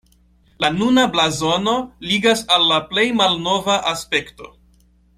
[0.63, 1.75] La nuna blazono
[2.13, 4.55] ligas al la plej malnova aspekto.